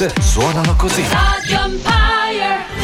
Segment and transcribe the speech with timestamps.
[0.00, 1.04] hit suonano così.
[1.10, 2.83] Radio Empire.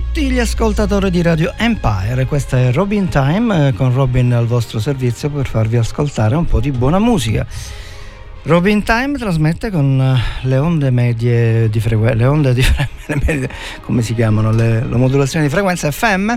[0.00, 2.24] Tutti gli ascoltatori di Radio Empire.
[2.24, 6.58] Questa è Robin Time eh, con Robin al vostro servizio per farvi ascoltare un po'
[6.58, 7.46] di buona musica.
[8.44, 13.48] Robin Time trasmette con eh, le onde medie di frequenza, le onde di frequenza,
[13.82, 16.32] come si chiamano, le, la modulazione di frequenza FM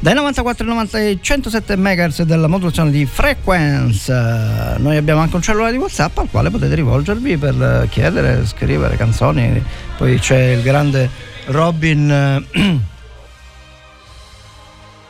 [0.00, 4.76] dai 94 ai 90 107 MHz della modulazione di frequenza.
[4.78, 9.60] Noi abbiamo anche un cellulare di WhatsApp al quale potete rivolgervi per chiedere, scrivere canzoni.
[9.96, 12.10] Poi c'è il grande Robin
[12.52, 12.80] eh,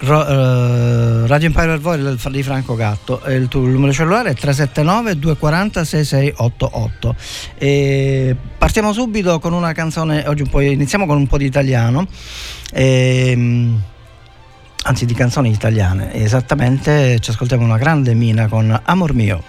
[0.05, 3.23] Ro, eh, Radio Empire Voi di Franco Gatto.
[3.29, 7.15] Il, tuo, numero cellulare è 379 240 6688
[7.57, 12.07] e partiamo subito con una canzone oggi un po' iniziamo con un po' di italiano.
[12.73, 13.71] E,
[14.85, 16.13] anzi di canzoni italiane.
[16.15, 19.43] Esattamente ci ascoltiamo una grande mina con Amor mio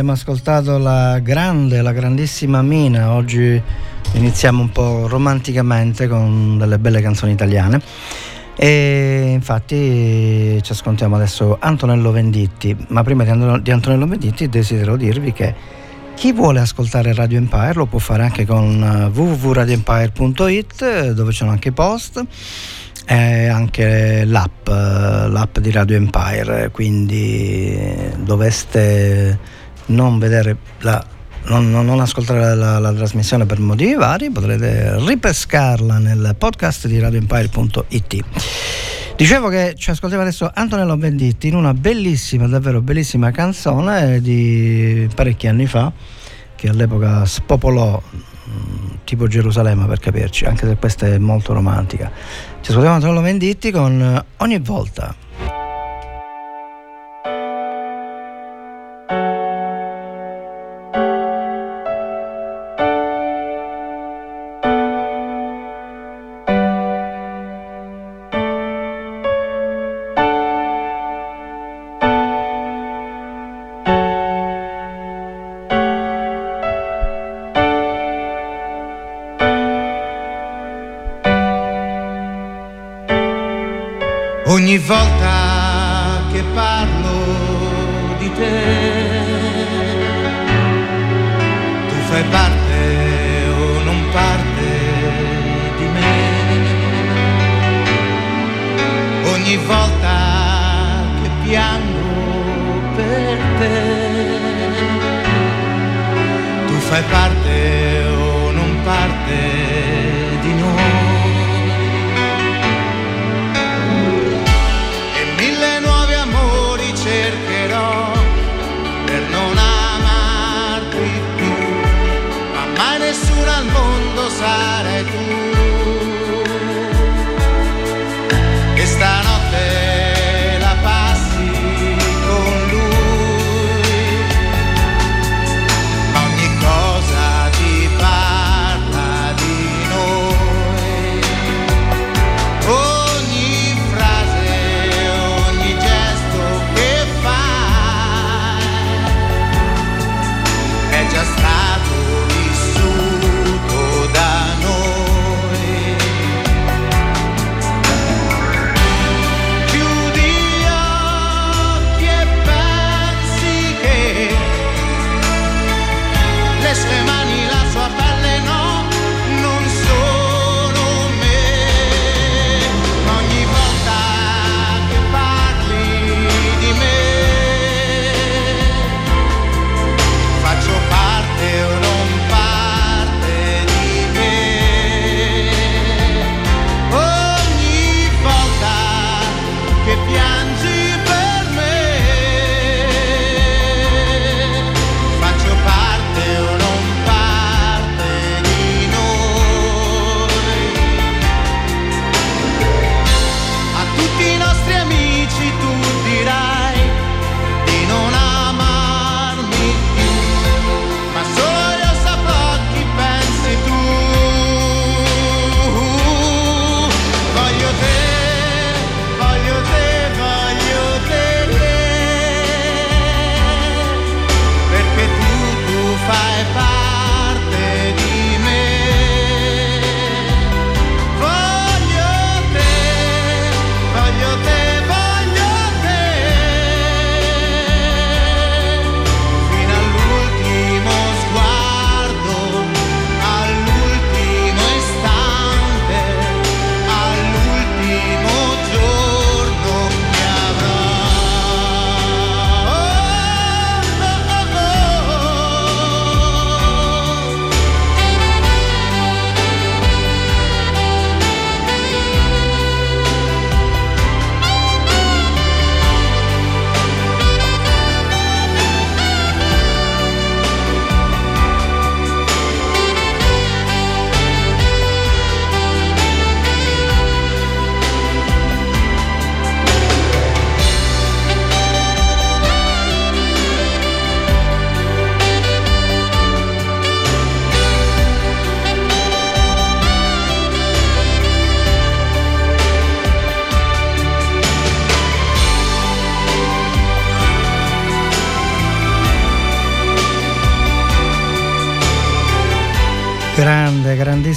[0.00, 3.12] abbiamo ascoltato la grande, la grandissima Mina.
[3.12, 3.60] Oggi
[4.12, 7.82] iniziamo un po' romanticamente con delle belle canzoni italiane.
[8.56, 12.74] E infatti ci ascoltiamo adesso Antonello Venditti.
[12.88, 15.54] Ma prima di, Anto- di Antonello Venditti desidero dirvi che
[16.14, 21.68] chi vuole ascoltare Radio Empire lo può fare anche con eh, www.radioempire.it dove sono anche
[21.68, 22.24] i post
[23.04, 29.58] e anche l'app, eh, l'app di Radio Empire, quindi eh, doveste
[29.90, 31.04] non vedere la
[31.44, 36.98] non, non- non ascoltare la, la trasmissione per motivi vari, potrete ripescarla nel podcast di
[36.98, 38.24] radioempire.it.
[39.16, 45.46] Dicevo che ci ascoltiamo adesso Antonello Venditti in una bellissima, davvero bellissima canzone di parecchi
[45.46, 45.92] anni fa,
[46.56, 52.10] che all'epoca spopolò mm, tipo Gerusalemme per capirci, anche se questa è molto romantica.
[52.60, 55.14] Ci ascoltiamo Antonello Venditti con Ogni volta.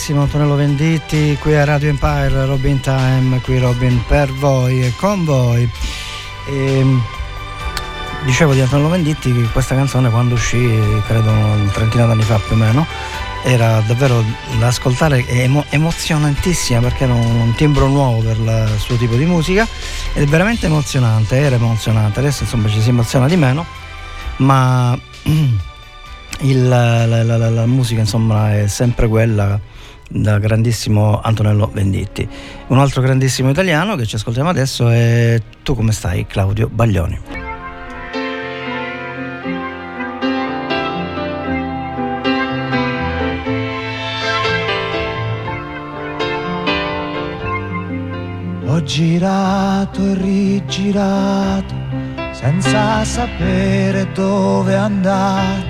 [0.03, 5.23] Grandissimo Antonello Venditti qui a Radio Empire, Robin Time, qui Robin per voi e con
[5.23, 5.69] voi.
[6.45, 7.01] E, ehm,
[8.25, 10.59] dicevo di Antonello Venditti che questa canzone quando uscì,
[11.07, 12.85] credo un trentina d'anni fa più o meno,
[13.43, 14.21] era davvero
[14.59, 19.65] da ascoltare emo- emozionantissima perché era un timbro nuovo per il suo tipo di musica
[20.11, 23.65] ed è veramente emozionante, era emozionante, adesso insomma ci si emoziona di meno,
[24.37, 24.99] ma
[26.41, 29.57] il, la, la, la, la, musica insomma è sempre quella
[30.09, 32.27] da grandissimo Antonello Venditti.
[32.67, 37.19] Un altro grandissimo italiano che ci ascoltiamo adesso è Tu come stai Claudio Baglioni.
[48.65, 51.73] Ho girato e rigirato
[52.31, 55.63] senza sapere dove andare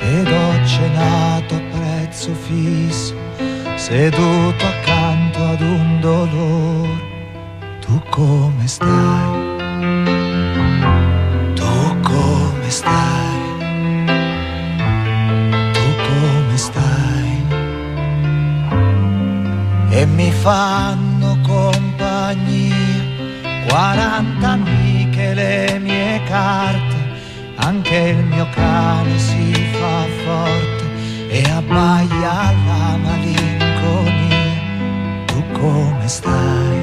[0.00, 3.14] ed ho cenato a prezzo fisso,
[3.90, 7.08] seduto accanto ad un dolore.
[7.80, 9.30] Tu come stai?
[11.54, 13.40] Tu come stai?
[15.72, 17.44] Tu come stai?
[19.90, 22.76] E mi fanno compagnia
[23.66, 26.98] 40 amiche le mie carte
[27.56, 30.84] anche il mio cane si fa forte
[31.28, 33.49] e abbaia la malinconia.
[35.60, 36.78] Come stai?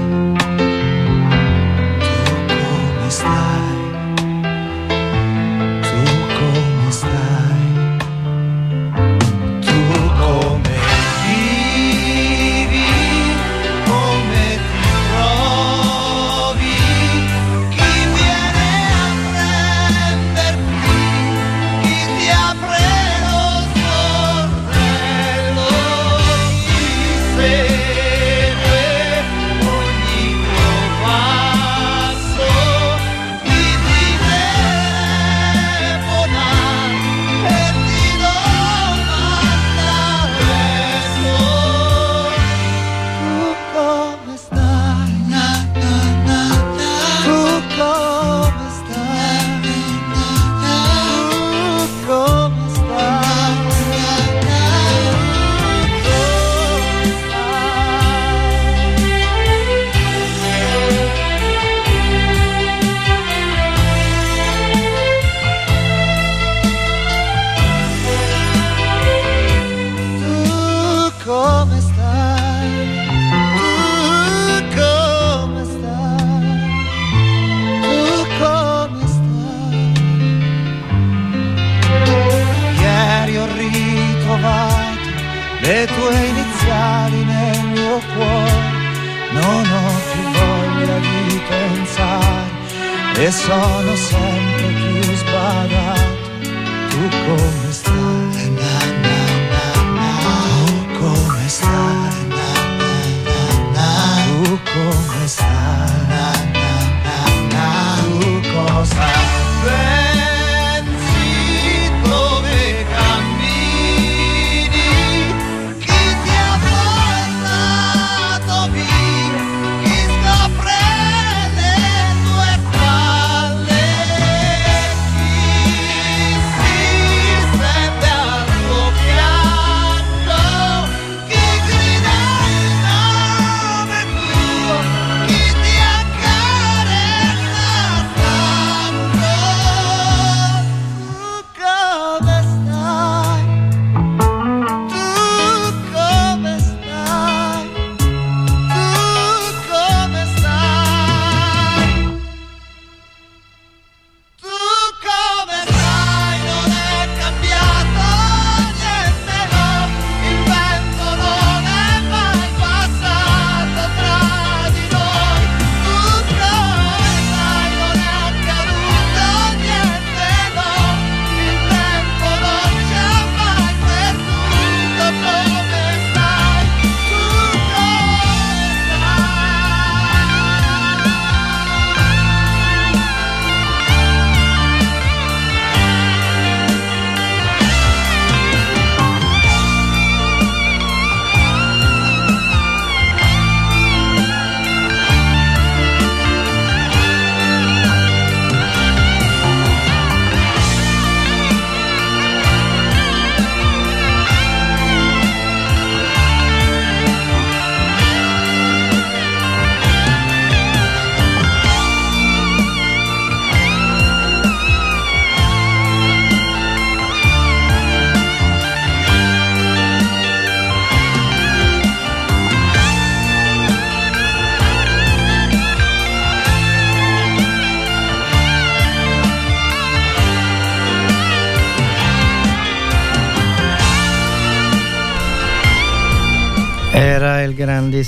[1.97, 3.76] Tu come stai?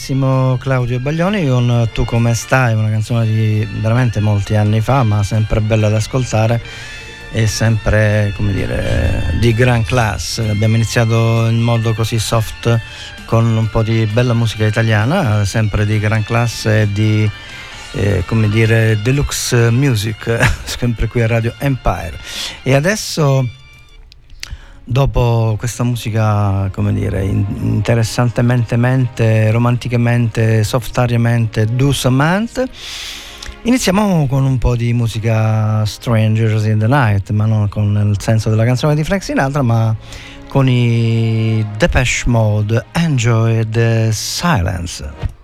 [0.09, 5.21] Grandissimo Claudio Baglioni con Tu come stai, una canzone di veramente molti anni fa, ma
[5.21, 6.59] sempre bella da ascoltare
[7.31, 10.39] e sempre come dire di gran class.
[10.39, 12.79] Abbiamo iniziato in modo così soft
[13.25, 17.29] con un po' di bella musica italiana, sempre di gran class e di
[17.91, 22.17] eh, come dire deluxe music, sempre qui a Radio Empire.
[22.63, 23.47] E adesso
[24.89, 32.63] dopo questa musica, come dire, interessantemente, romanticamente, softariamente, doucement,
[33.61, 38.49] iniziamo con un po' di musica Strangers in the Night, ma non con il senso
[38.49, 39.95] della canzone di Frank Sinatra, ma
[40.47, 45.38] con i Depeche Mode, Enjoy the Silence.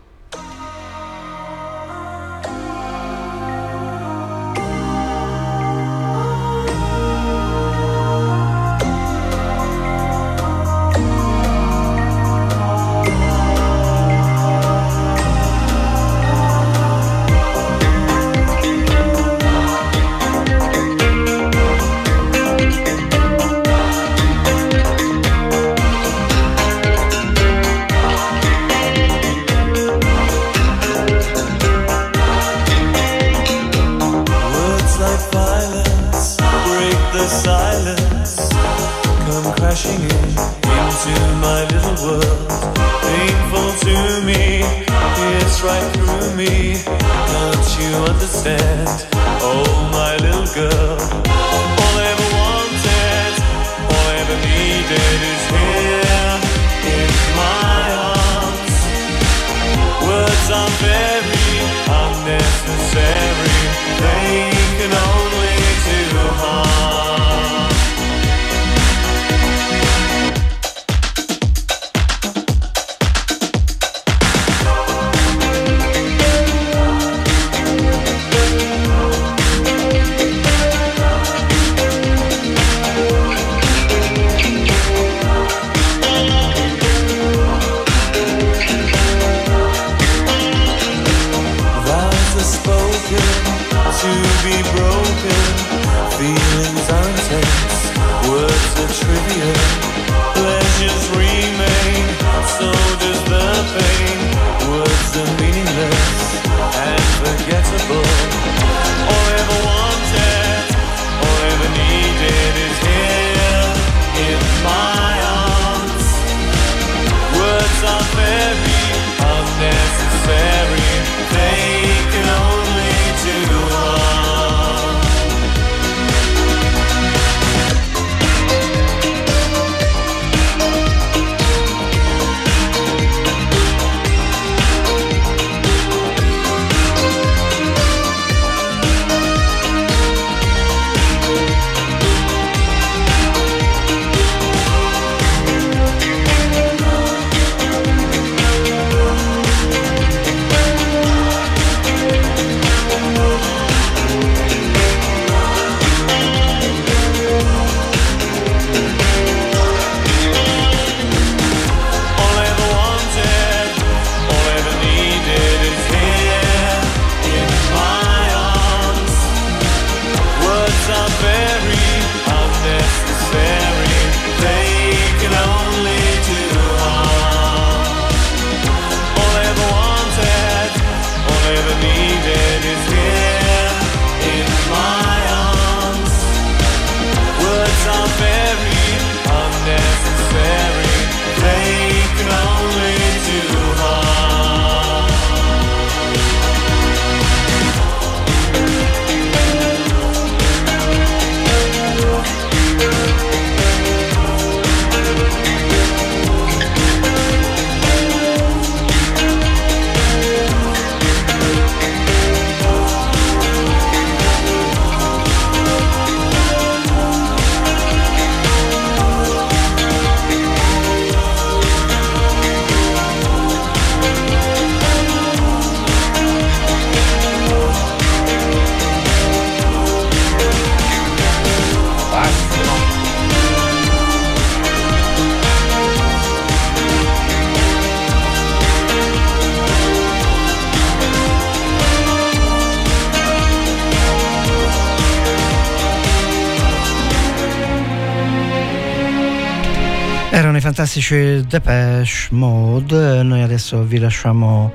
[250.86, 254.72] Fantastici Depeche Mode, noi adesso vi lasciamo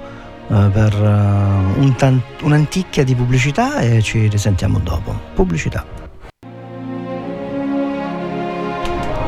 [0.48, 5.16] uh, per uh, un tan- un'anticchia di pubblicità e ci risentiamo dopo.
[5.34, 5.86] Pubblicità.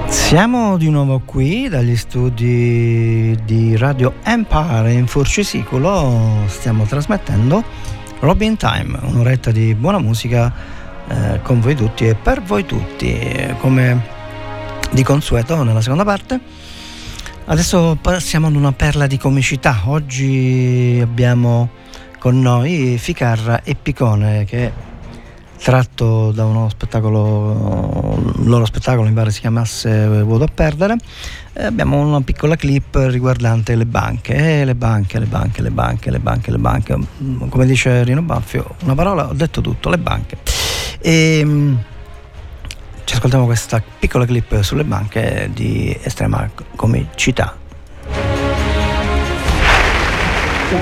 [0.09, 7.63] Siamo di nuovo qui dagli studi di Radio Empire in Furcisicolo, stiamo trasmettendo
[8.19, 10.53] Robin Time, un'oretta di buona musica
[11.07, 14.12] eh, con voi tutti e per voi tutti, come
[14.93, 16.39] di consueto nella seconda parte.
[17.47, 19.83] Adesso passiamo ad una perla di comicità.
[19.87, 21.71] Oggi abbiamo
[22.19, 24.91] con noi Ficarra e Picone che
[25.63, 30.97] tratto da uno spettacolo, loro spettacolo mi pare si chiamasse Vuoto a perdere.
[31.55, 36.11] E abbiamo una piccola clip riguardante le banche, eh, le banche, le banche, le banche,
[36.11, 36.99] le banche, le banche.
[37.49, 40.39] Come dice Rino Baffio, una parola, ho detto tutto, le banche.
[41.01, 41.79] E, ehm,
[43.05, 47.57] ci ascoltiamo questa piccola clip sulle banche di estrema comicità.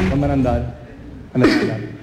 [0.09, 0.74] Non me ne andare.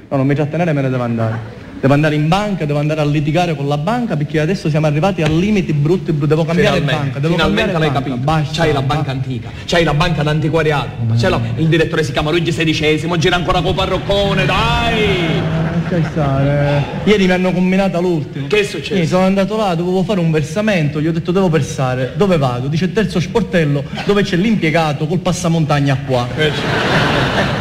[0.10, 1.66] No, non mi trattenere, me ne devo andare.
[1.80, 5.22] Devo andare in banca, devo andare a litigare con la banca perché adesso siamo arrivati
[5.22, 6.28] a limiti brutti, brutti.
[6.28, 8.10] devo cambiare finalmente, banca, devo finalmente cambiare l'hai banca.
[8.10, 8.18] capito.
[8.26, 12.12] Basta, c'hai la banca antica, c'hai la banca d'antiquariato, ma c'è la- il direttore si
[12.14, 15.47] chiama Luigi XVI, gira ancora con parroccone, dai!
[15.90, 16.84] Che stare.
[17.06, 18.48] Ieri mi hanno combinata l'ultimo.
[18.48, 18.94] Che è successo?
[18.94, 22.14] Ieri sono andato là, dovevo fare un versamento, gli ho detto devo versare.
[22.16, 22.68] Dove vado?
[22.68, 26.28] Dice terzo sportello, dove c'è l'impiegato col passamontagna qua.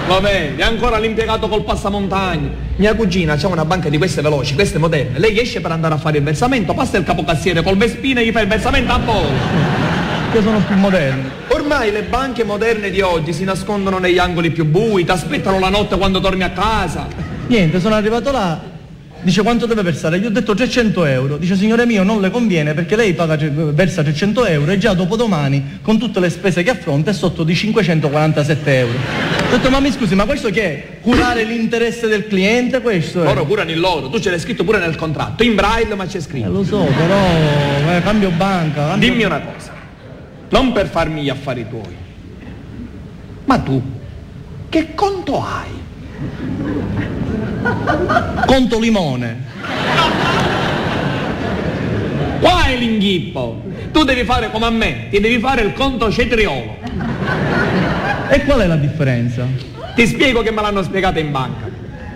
[0.08, 2.48] Va bene, è ancora l'impiegato col passamontagna.
[2.76, 5.18] Mia cugina c'ha una banca di queste veloci, queste moderne.
[5.18, 8.32] Lei esce per andare a fare il versamento, passa il capocassiere col vespino e gli
[8.32, 9.84] fa il versamento a posto.
[10.34, 11.30] Io sono più moderno.
[11.48, 15.68] Ormai le banche moderne di oggi si nascondono negli angoli più bui, ti aspettano la
[15.68, 17.06] notte quando torni a casa.
[17.48, 18.60] Niente, sono arrivato là,
[19.22, 20.18] dice quanto deve versare?
[20.18, 21.36] Gli ho detto 300 euro.
[21.36, 25.78] Dice signore mio non le conviene perché lei paga, versa 300 euro e già dopodomani
[25.82, 28.98] con tutte le spese che affronta è sotto di 547 euro.
[28.98, 30.98] Ho detto ma mi scusi ma questo che è?
[31.00, 33.26] Curare l'interesse del cliente questo è?
[33.26, 36.16] Loro curano il loro, tu ce l'hai scritto pure nel contratto, in braille ma c'è
[36.16, 36.50] Eh, scritto.
[36.50, 38.88] lo so però eh, cambio banca.
[38.88, 39.72] cambio- Dimmi una cosa,
[40.48, 41.94] non per farmi gli affari tuoi,
[43.44, 43.80] ma tu
[44.68, 45.74] che conto hai?
[48.46, 49.44] Conto limone.
[52.40, 53.62] Qua è l'inghippo.
[53.92, 56.76] Tu devi fare come a me, ti devi fare il conto cetriolo.
[58.28, 59.46] E qual è la differenza?
[59.94, 61.68] Ti spiego che me l'hanno spiegato in banca.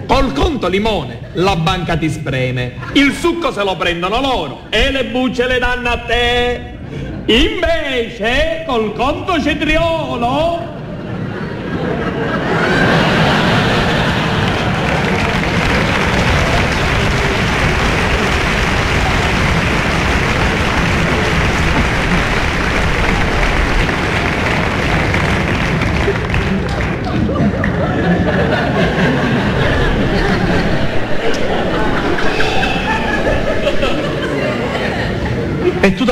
[0.06, 5.04] Col conto limone la banca ti spreme, il succo se lo prendono loro e le
[5.04, 6.78] bucce le danno a te.
[7.26, 10.79] Invece col conto cetriolo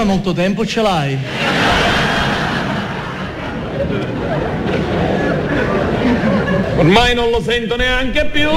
[0.08, 1.18] molto tempo ce l'hai?
[6.78, 8.48] ormai non lo sento neanche più.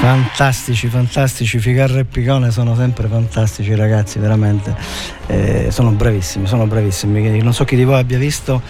[0.00, 4.74] Fantastici, fantastici, Ficarra e Picone sono sempre fantastici ragazzi, veramente.
[5.28, 7.40] Eh, sono bravissimi, sono bravissimi.
[7.40, 8.60] Non so chi di voi abbia visto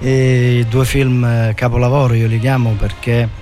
[0.00, 3.41] eh, i due film eh, capolavoro, io li chiamo perché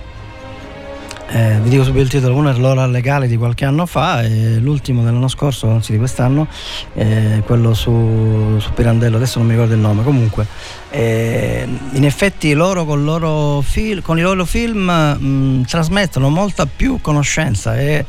[1.33, 4.57] eh, vi dico subito il titolo, uno è l'ora legale di qualche anno fa e
[4.59, 6.47] l'ultimo dell'anno scorso, anzi di quest'anno,
[6.93, 10.45] eh, quello su, su Pirandello, adesso non mi ricordo il nome, comunque
[10.89, 16.99] eh, in effetti loro con, loro fil- con i loro film mh, trasmettono molta più
[16.99, 18.05] conoscenza e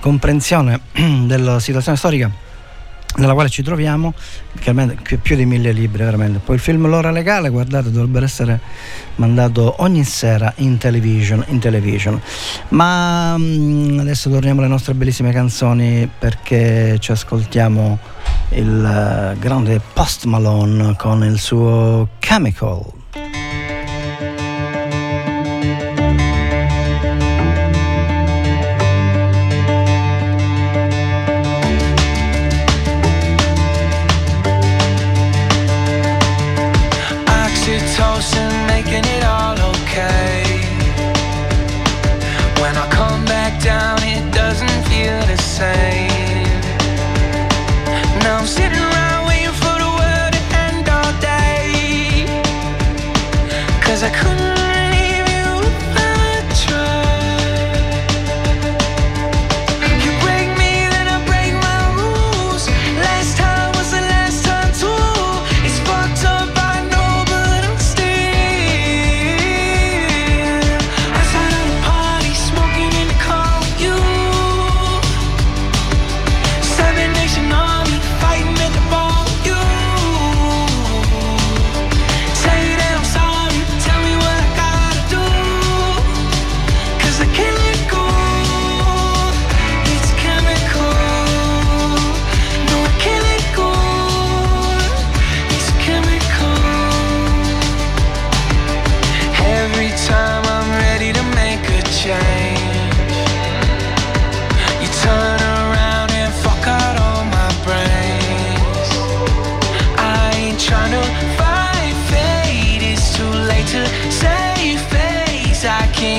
[0.00, 0.80] comprensione
[1.26, 2.51] della situazione storica
[3.16, 4.14] nella quale ci troviamo,
[4.58, 6.40] che più di mille libri veramente.
[6.44, 8.60] Poi il film L'ora legale, guardate, dovrebbe essere
[9.16, 12.20] mandato ogni sera in television, in television.
[12.68, 17.98] Ma mm, adesso torniamo alle nostre bellissime canzoni perché ci ascoltiamo
[18.50, 23.01] il eh, grande Post Malone con il suo Chemical.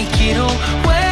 [0.06, 1.03] take it away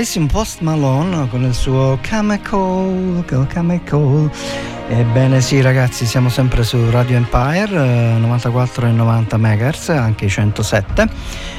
[0.00, 4.30] Bravissimo Post Malone con il suo Chemical, Chemical.
[4.88, 10.30] Ebbene sì ragazzi, siamo sempre su Radio Empire, eh, 94 e 90 MHz, anche i
[10.30, 11.06] 107,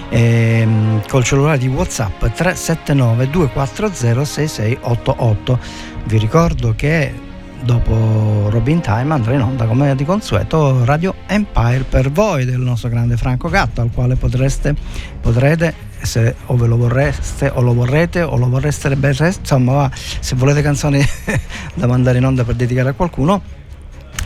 [0.10, 5.60] ehm, col cellulare di Whatsapp 379 240 6688.
[6.06, 7.14] Vi ricordo che
[7.62, 12.90] dopo Robin Time andrà in onda come di consueto Radio Empire per voi del nostro
[12.90, 14.74] grande Franco Gatto al quale potreste
[15.22, 19.92] potrete se o ve lo vorreste o lo vorrete o lo vorreste berreste, insomma va,
[19.94, 21.04] se volete canzoni
[21.74, 23.42] da mandare in onda per dedicare a qualcuno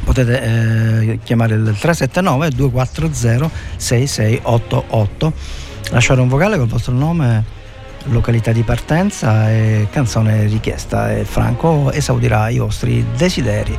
[0.03, 5.33] potete eh, chiamare il 379 240 6688
[5.91, 7.63] lasciare un vocale col vostro nome
[8.05, 11.13] località di partenza e canzone richiesta.
[11.15, 13.77] E Franco esaudirà i vostri desideri.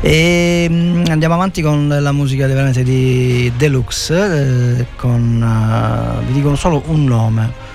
[0.00, 6.56] E mm, andiamo avanti con la musica veramente di Deluxe eh, con eh, vi dicono
[6.56, 7.68] solo un nome.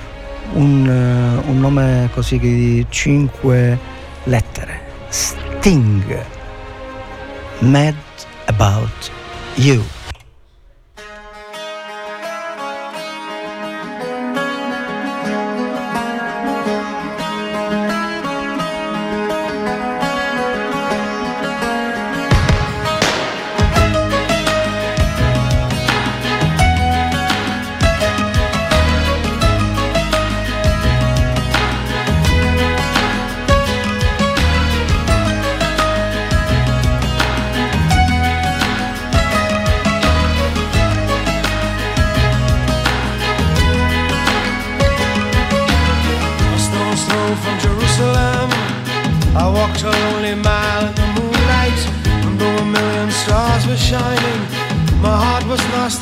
[0.54, 3.78] Un, eh, un nome così di cinque
[4.24, 4.82] lettere.
[5.10, 6.34] Sting.
[7.60, 7.96] Mad
[8.46, 9.12] About
[9.56, 10.05] You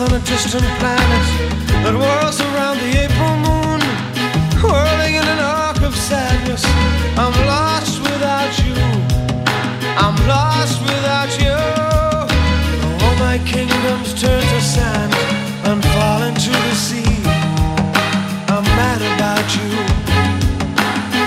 [0.04, 1.26] on a distant planet
[1.84, 3.80] that whirls around the April moon,
[4.60, 6.64] whirling in an arc of sadness.
[7.16, 8.76] I'm lost without you.
[10.04, 11.56] I'm lost without you.
[13.00, 15.14] All my kingdoms turn to sand
[15.70, 17.16] and fall into the sea.
[18.52, 19.72] I'm mad about you.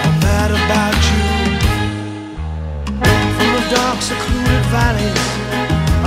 [0.05, 1.25] I'm mad about you.
[3.37, 5.25] From the dark, secluded valleys,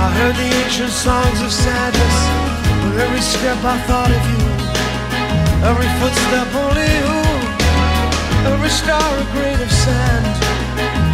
[0.04, 2.59] I heard the ancient songs of sadness.
[2.98, 4.42] Every step, I thought of you.
[5.62, 7.14] Every footstep, only you.
[8.50, 10.26] Every star, a grain of sand.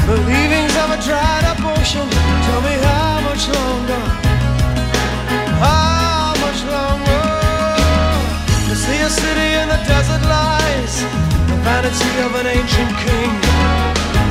[0.08, 2.08] The leavings of a dried up ocean.
[2.48, 4.02] Tell me how much longer?
[5.60, 7.26] How much longer?
[8.70, 10.94] To see a city in the desert lies,
[11.50, 13.32] the vanity of an ancient king.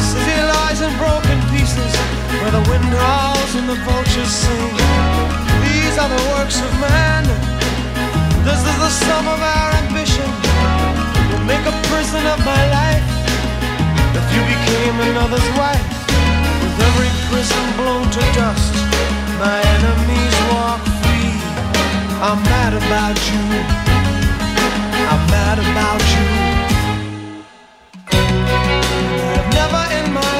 [0.01, 1.93] City lies in broken pieces,
[2.41, 5.44] where the wind howls and the vultures sing.
[5.95, 7.23] These are the works of man.
[8.43, 10.27] This is the sum of our ambition.
[11.31, 13.07] You make a prison of my life.
[14.11, 15.87] If you became another's wife,
[16.59, 18.75] with every prison blown to dust,
[19.39, 21.31] my enemies walk free.
[22.19, 23.43] I'm mad about you.
[25.07, 26.27] I'm mad about you.
[29.31, 30.34] I've never in my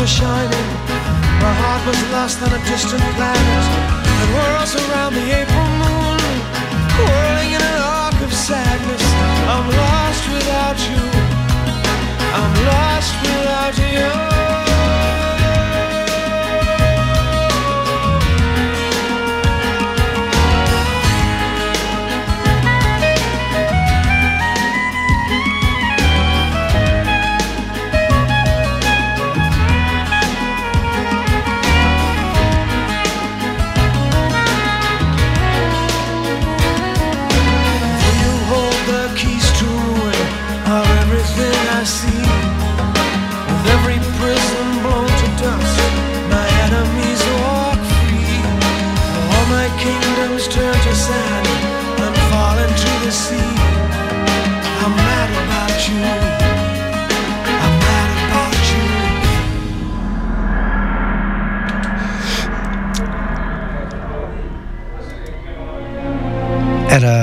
[0.00, 0.68] was shining.
[1.44, 3.64] My heart was lost on a distant planet.
[4.20, 6.20] And whirls around the April moon,
[7.04, 9.04] whirling in an arc of sadness.
[9.52, 11.04] I'm lost without you.
[12.40, 14.79] I'm lost without you.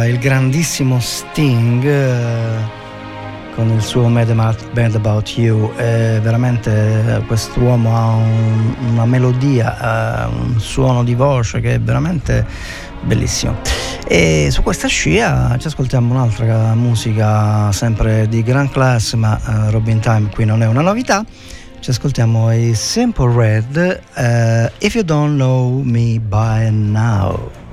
[0.08, 2.86] il grandissimo Sting eh,
[3.56, 5.74] con il suo Mad About, Mad About You.
[5.76, 12.46] È veramente eh, quest'uomo ha un, una melodia, un suono di voce che è veramente
[13.02, 13.58] bellissimo.
[14.08, 20.00] E su questa scia ci ascoltiamo un'altra musica sempre di gran classe, ma eh, Robin
[20.00, 21.26] Time qui non è una novità
[21.80, 27.67] ci ascoltiamo i Simple Red uh, If You Don't Know Me By Now.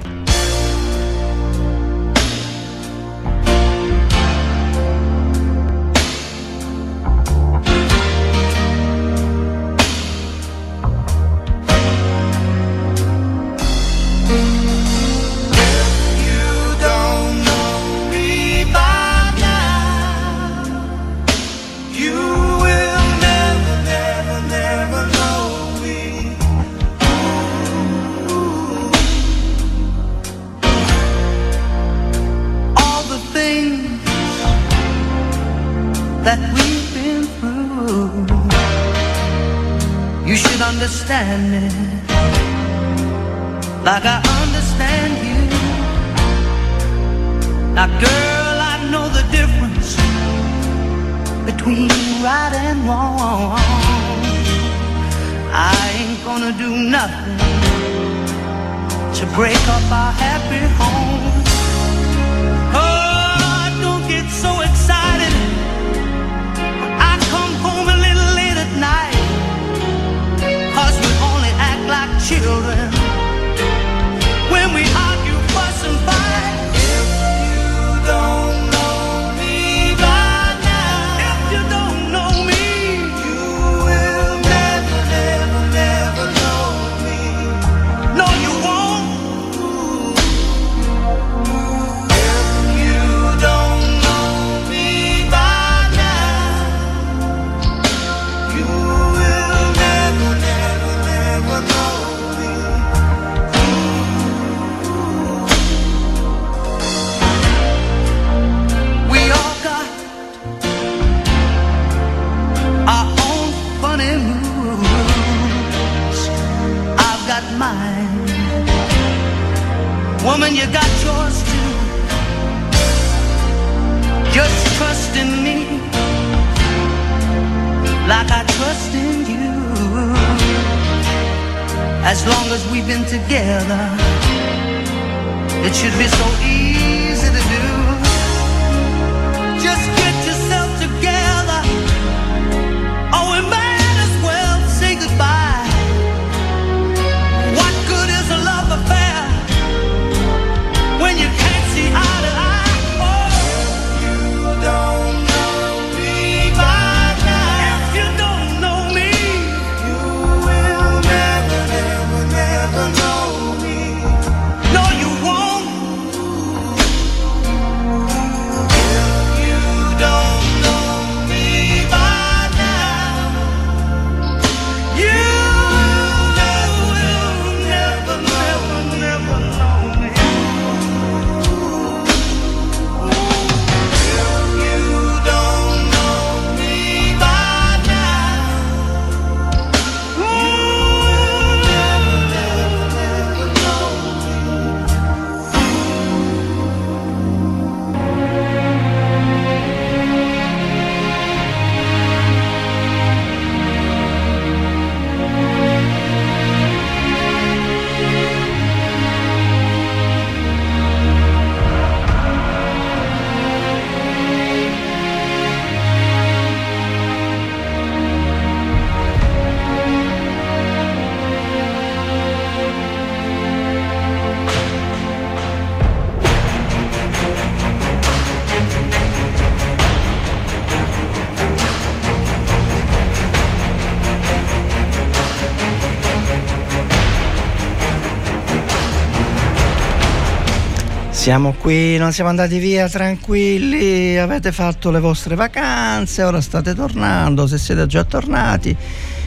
[241.25, 247.47] Siamo qui, non siamo andati via tranquilli, avete fatto le vostre vacanze, ora state tornando,
[247.47, 248.77] se siete già tornati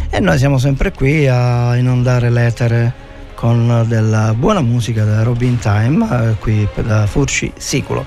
[0.07, 2.93] e noi siamo sempre qui a inondare l'etere
[3.33, 8.05] con della buona musica da Robin Time, eh, qui da Furci Siculo.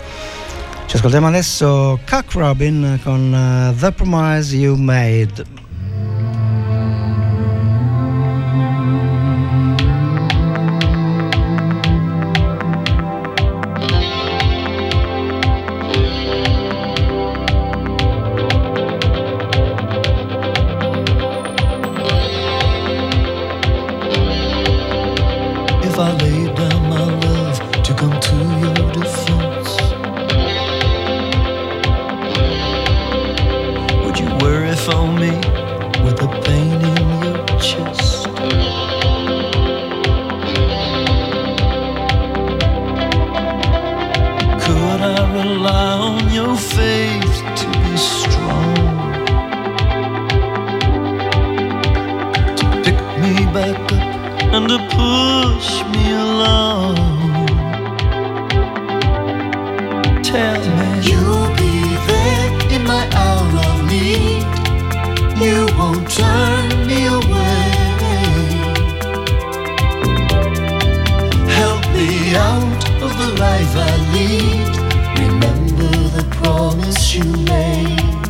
[0.87, 5.70] Ci ascoltiamo adesso Cock Robin con eh, The Promise You Made.
[55.61, 56.97] Push me along.
[60.23, 61.75] Tell me you'll be
[62.09, 64.47] there in my hour of need.
[65.45, 67.67] You won't turn me away.
[71.61, 72.09] Help me
[72.49, 74.73] out of the life I lead.
[75.25, 78.23] Remember the promise you made.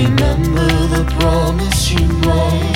[0.00, 2.66] Remember the promise you made.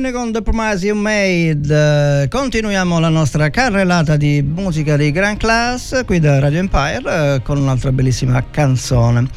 [0.00, 2.28] Robin con The Promise You Made.
[2.28, 7.58] Continuiamo la nostra carrellata di musica di Grand Class qui da Radio Empire eh, con
[7.58, 9.28] un'altra bellissima canzone.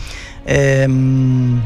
[0.45, 1.61] Ehm,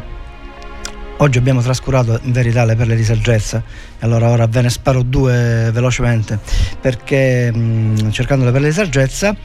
[1.17, 3.61] oggi abbiamo trascurato in verità le perle di saggezza,
[3.99, 6.39] allora ora ve ne sparo due velocemente
[6.81, 9.35] perché mh, cercando le perle di saggezza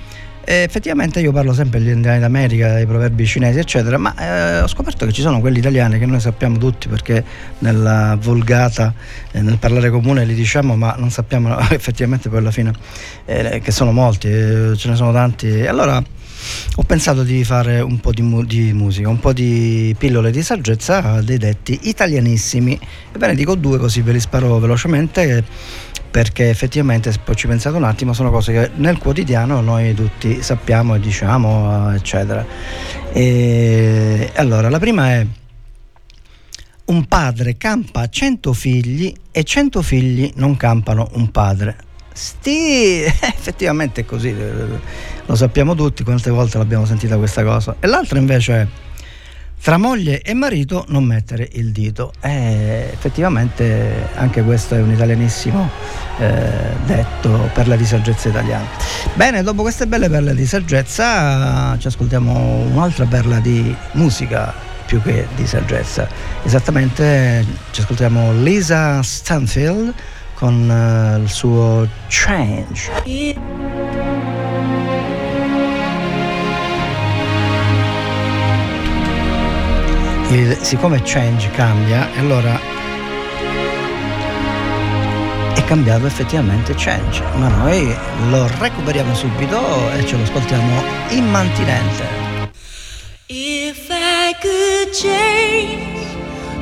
[0.44, 4.66] eh, effettivamente io parlo sempre degli indiani d'America, dei proverbi cinesi, eccetera, ma eh, ho
[4.66, 7.24] scoperto che ci sono quelli italiani che noi sappiamo tutti perché
[7.58, 8.92] nella volgata,
[9.30, 12.72] eh, nel parlare comune li diciamo, ma non sappiamo effettivamente poi alla fine
[13.24, 15.66] eh, che sono molti, eh, ce ne sono tanti.
[15.66, 16.02] Allora
[16.76, 20.42] ho pensato di fare un po' di, mu- di musica, un po' di pillole di
[20.42, 22.78] saggezza dei detti italianissimi.
[23.12, 25.44] Ebbene, dico due così ve li sparo velocemente
[26.12, 30.42] perché effettivamente se poi ci pensate un attimo sono cose che nel quotidiano noi tutti
[30.42, 32.44] sappiamo e diciamo eccetera
[33.12, 35.26] e allora la prima è
[36.84, 41.76] un padre campa 100 figli e 100 figli non campano un padre
[42.12, 44.80] Sti, effettivamente è così, eh,
[45.24, 47.76] lo sappiamo tutti, quante volte l'abbiamo sentita questa cosa.
[47.80, 48.66] E l'altra invece è
[49.62, 52.12] tra moglie e marito non mettere il dito.
[52.20, 55.70] E effettivamente anche questo è un italianissimo
[56.18, 56.50] eh,
[56.84, 58.66] detto perle di saggezza italiana.
[59.14, 64.52] Bene, dopo queste belle perle di saggezza ci ascoltiamo un'altra perla di musica
[64.84, 66.08] più che di saggezza.
[66.42, 69.94] Esattamente ci ascoltiamo Lisa Stanfield
[70.42, 72.90] con eh, il suo Change.
[80.30, 82.58] Il- siccome Change cambia, allora
[85.54, 87.96] è cambiato effettivamente Change, ma noi
[88.30, 92.04] lo recuperiamo subito e ce lo ascoltiamo immantinente.
[93.26, 96.16] If I could change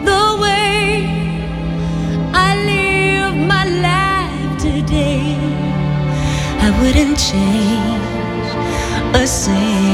[0.04, 1.19] the way
[7.28, 8.54] change
[9.14, 9.89] a single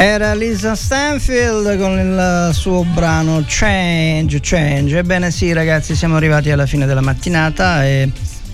[0.00, 4.96] Era Lisa Stanfield con il suo brano Change, Change.
[4.96, 8.10] Ebbene sì ragazzi, siamo arrivati alla fine della mattinata e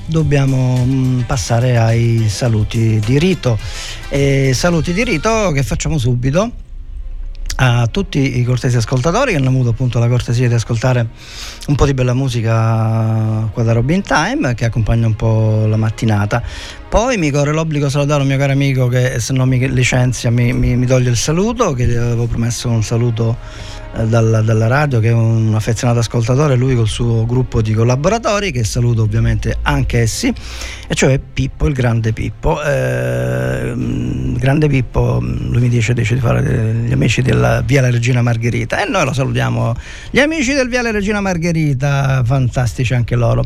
[0.07, 3.57] dobbiamo mm, passare ai saluti di rito.
[4.09, 6.51] E saluti di rito che facciamo subito
[7.57, 11.09] a tutti i cortesi ascoltatori che hanno avuto appunto la cortesia di ascoltare
[11.69, 16.43] un po' di bella musica qua da Robin Time che accompagna un po' la mattinata.
[16.89, 20.53] Poi mi corre l'obbligo salutare un mio caro amico che se non mi licenzia mi,
[20.53, 23.37] mi, mi toglie il saluto, che gli avevo promesso un saluto
[24.05, 28.65] dalla, dalla radio, che è un affezionato ascoltatore, lui col suo gruppo di collaboratori, che
[28.65, 30.33] saluto ovviamente anche essi,
[30.87, 32.63] e cioè Pippo, il grande Pippo.
[32.63, 33.73] Eh,
[34.37, 38.89] grande Pippo, lui mi dice, dice di fare gli amici della Viale Regina Margherita e
[38.89, 39.75] noi lo salutiamo.
[40.11, 43.45] Gli amici del Viale Regina Margherita, fantastici anche loro.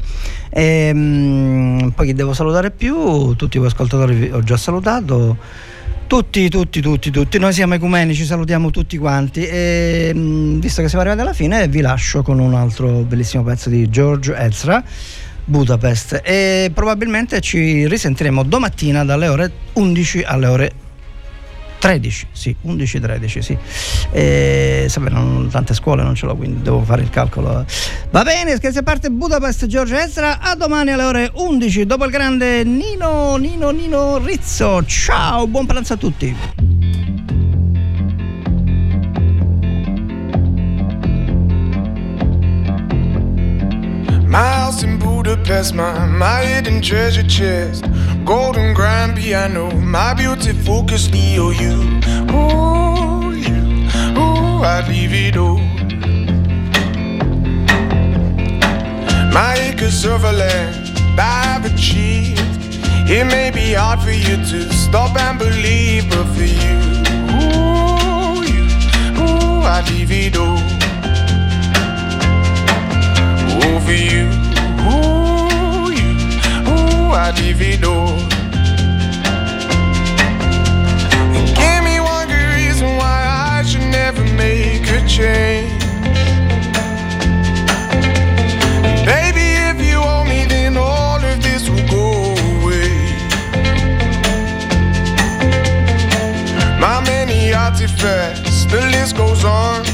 [0.50, 3.34] E, mh, poi chi devo salutare più?
[3.36, 5.68] Tutti voi ascoltatori ho già salutato.
[6.10, 7.38] Tutti, tutti, tutti, tutti.
[7.38, 9.46] Noi siamo ecumenici, salutiamo tutti quanti.
[9.46, 13.68] E mh, visto che siamo arrivati alla fine, vi lascio con un altro bellissimo pezzo
[13.68, 14.82] di George Ezra.
[15.44, 20.72] Budapest e probabilmente ci risentiremo domattina dalle ore 11 alle ore
[21.80, 23.56] 13, sì, 11-13, sì.
[24.12, 27.64] E, sapete, non, tante scuole non ce l'ho, quindi devo fare il calcolo.
[28.10, 32.10] Va bene, scherzi a parte Budapest, Giorgio Ezra, a domani alle ore 11, dopo il
[32.10, 34.84] grande Nino, Nino, Nino Rizzo.
[34.84, 36.59] Ciao, buon pranzo a tutti.
[44.78, 47.84] In Budapest, my, my hidden treasure chest.
[48.24, 51.74] Golden grand piano, my beauty focused EOU.
[52.30, 53.60] Ooh, you,
[54.16, 55.58] ooh, I'd leave it all.
[59.32, 62.40] My acres of land I've achieved.
[63.10, 66.78] It may be hard for you to stop and believe, but for you,
[67.34, 68.64] ooh, you,
[69.20, 70.58] ooh, I'd leave it all.
[73.90, 74.28] For you,
[74.88, 76.10] ooh, you,
[76.70, 77.12] ooh,
[77.60, 78.16] it all.
[81.60, 83.18] Give me one good reason why
[83.56, 85.70] I should never make a change.
[89.04, 92.90] Baby, if you owe me, then all of this will go away.
[96.80, 99.84] My many artifacts, the list goes on.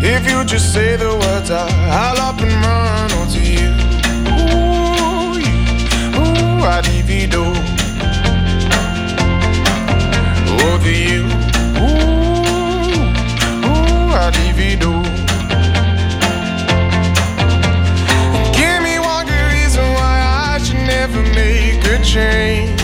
[0.00, 3.10] If you just say the words, I, I'll up and run
[7.30, 7.54] Do.
[10.88, 11.24] You,
[11.76, 11.88] ooh,
[13.66, 14.34] ooh, I'd.
[18.56, 22.77] Give me one good reason why I should never make a change.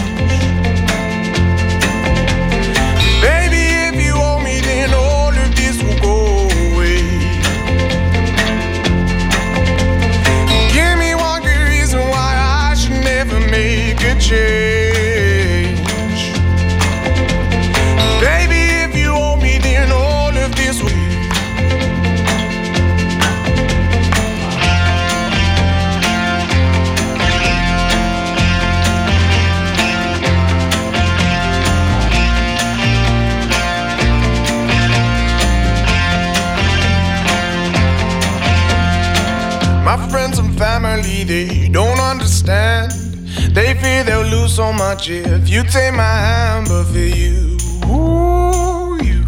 [44.54, 49.24] So much if you take my hand, but for you, ooh, you,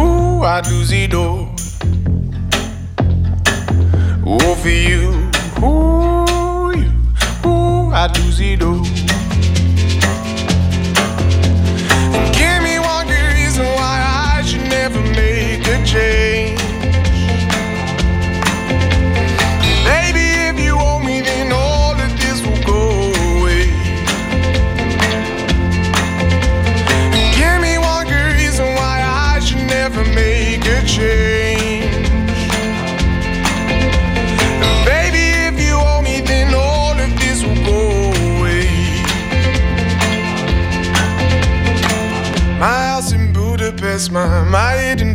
[0.00, 1.50] ooh, I'd lose it all.
[4.24, 5.30] Ooh, for you,
[5.64, 6.92] ooh, you,
[7.44, 8.97] ooh, I'd lose it all.